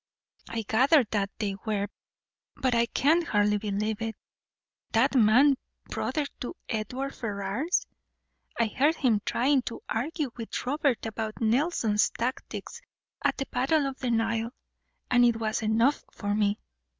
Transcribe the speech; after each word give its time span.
"I 0.49 0.63
gathered 0.63 1.11
that 1.11 1.29
they 1.37 1.53
were, 1.63 1.87
but 2.55 2.73
I 2.73 2.87
can 2.87 3.21
hardly 3.21 3.59
believe 3.59 4.01
it. 4.01 4.15
That 4.93 5.13
man 5.13 5.57
brother 5.91 6.25
to 6.39 6.55
Edward 6.67 7.13
Ferrars! 7.13 7.85
I 8.59 8.65
heard 8.65 8.95
him 8.95 9.21
trying 9.27 9.61
to 9.69 9.83
argue 9.87 10.31
with 10.35 10.65
Robert 10.65 11.05
about 11.05 11.39
Nelson's 11.39 12.09
tactics 12.17 12.81
at 13.23 13.37
the 13.37 13.45
battle 13.51 13.85
of 13.85 13.99
the 13.99 14.09
Nile, 14.09 14.49
and 15.11 15.23
it 15.23 15.35
was 15.35 15.61
enough 15.61 16.03
for 16.11 16.33
me. 16.33 16.57